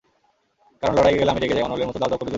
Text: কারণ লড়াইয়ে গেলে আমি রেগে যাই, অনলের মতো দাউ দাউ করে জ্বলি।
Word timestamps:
কারণ 0.83 0.93
লড়াইয়ে 0.97 1.19
গেলে 1.19 1.31
আমি 1.31 1.41
রেগে 1.41 1.55
যাই, 1.55 1.63
অনলের 1.63 1.87
মতো 1.87 1.99
দাউ 1.99 2.09
দাউ 2.09 2.17
করে 2.17 2.19
জ্বলি। 2.19 2.29